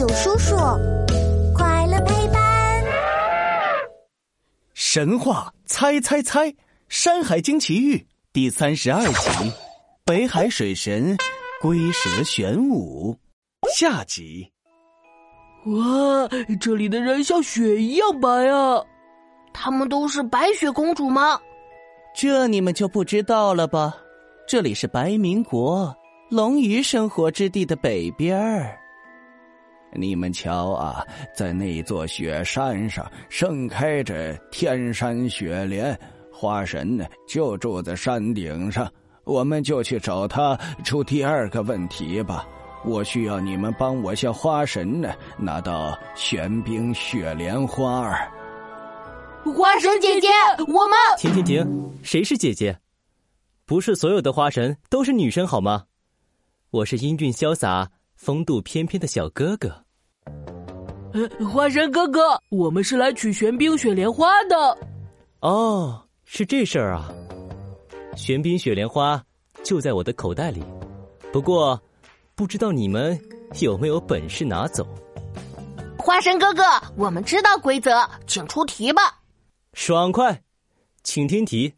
[0.00, 0.56] 友叔叔，
[1.54, 2.82] 快乐陪伴。
[4.72, 6.48] 神话猜猜猜，
[6.88, 7.96] 《山海经奇遇》
[8.32, 9.52] 第三十二集：
[10.06, 11.14] 北海水神
[11.60, 13.14] 龟蛇玄武
[13.76, 14.50] 下集。
[15.66, 16.26] 哇，
[16.58, 18.82] 这里的人像雪一样白啊！
[19.52, 21.38] 他们都是白雪公主吗？
[22.16, 23.94] 这你们就不知道了吧？
[24.48, 25.94] 这里是白民国
[26.30, 28.79] 龙鱼生活之地的北边儿。
[29.92, 35.98] 你们瞧啊，在那座雪山上盛开着天山雪莲，
[36.32, 38.90] 花神呢就住在山顶上。
[39.24, 42.46] 我们就去找他出第二个问题吧。
[42.84, 48.30] 我需要你们帮我向花神呢拿到玄冰雪莲花儿。
[49.56, 50.28] 花神姐姐，
[50.68, 51.92] 我们停停停！
[52.02, 52.78] 谁是姐姐？
[53.66, 55.84] 不是所有的花神都是女生好吗？
[56.70, 57.90] 我是英俊潇洒。
[58.14, 59.82] 风度翩翩的小哥哥，呃，
[61.52, 64.78] 花神哥哥，我们是来取玄冰雪莲花的。
[65.40, 67.10] 哦，是这事儿啊！
[68.16, 69.22] 玄冰雪莲花
[69.62, 70.62] 就在我的口袋里，
[71.32, 71.80] 不过
[72.34, 73.18] 不知道你们
[73.60, 74.86] 有没有本事拿走。
[75.98, 76.62] 花神哥哥，
[76.96, 79.02] 我们知道规则，请出题吧。
[79.72, 80.42] 爽快，
[81.02, 81.72] 请听题。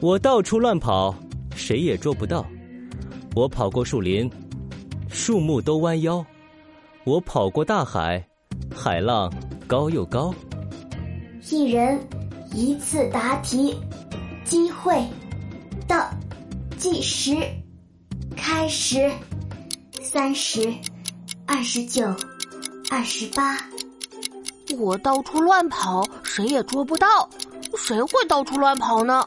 [0.00, 1.14] 我到处乱跑，
[1.54, 2.44] 谁也捉不到。
[3.34, 4.30] 我跑过树林。
[5.08, 6.24] 树木都弯腰，
[7.04, 8.26] 我跑过大海，
[8.72, 9.32] 海浪
[9.66, 10.34] 高又高。
[11.50, 11.98] 一人
[12.54, 13.76] 一次答题，
[14.44, 15.06] 机会
[15.86, 16.08] 到，
[16.78, 17.36] 计时
[18.36, 19.10] 开始，
[20.00, 20.72] 三十，
[21.46, 22.04] 二十九，
[22.90, 23.58] 二十八。
[24.78, 27.28] 我到处乱跑，谁也捉不到，
[27.76, 29.26] 谁会到处乱跑呢？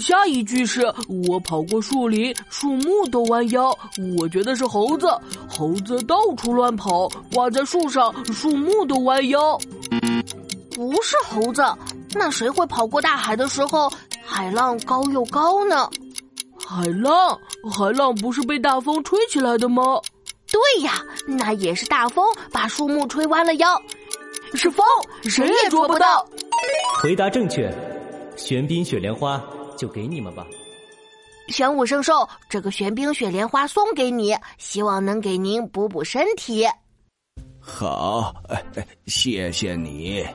[0.00, 0.92] 下一句是
[1.26, 3.76] 我跑过树林，树木都弯腰。
[4.18, 5.06] 我觉得是猴子，
[5.48, 9.58] 猴子到处乱跑，挂在树上，树木都弯腰。
[10.74, 11.62] 不是猴子，
[12.14, 13.92] 那谁会跑过大海的时候，
[14.24, 15.88] 海浪高又高呢？
[16.66, 17.38] 海浪，
[17.70, 20.00] 海浪不是被大风吹起来的吗？
[20.50, 23.80] 对呀，那也是大风把树木吹弯了腰。
[24.54, 24.84] 是风，
[25.24, 26.26] 谁也捉不到。
[27.02, 27.72] 回答正确，
[28.36, 29.42] 玄冰雪莲花。
[29.76, 30.46] 就给你们吧，
[31.48, 36.66] 玄武圣兽，这个玄冰雪莲花送给你，希望能给您补补身体。
[37.58, 38.34] 好，
[39.06, 40.26] 谢谢你。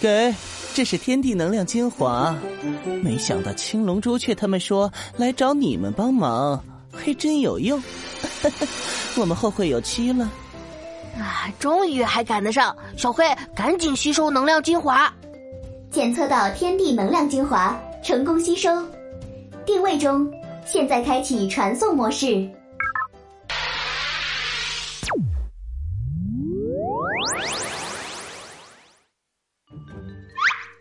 [0.00, 0.32] 给，
[0.74, 2.34] 这是天地能量精华。
[3.02, 6.62] 没想到青龙朱雀他们说来找你们帮忙，
[6.92, 7.82] 还真有用。
[9.16, 10.30] 我们后会有期了。
[11.16, 13.24] 啊，终于还赶得上，小黑
[13.54, 15.12] 赶紧吸收能量精华，
[15.90, 17.76] 检测到天地能量精华。
[18.02, 18.70] 成功吸收，
[19.66, 20.30] 定位中，
[20.64, 22.48] 现在开启传送模式。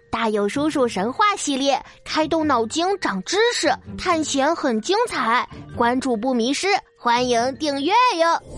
[0.09, 6.67] 大有叔叔神话系列，开动脑筋长知识，探险很精彩，关注不迷失，
[6.97, 8.56] 欢迎订阅哟。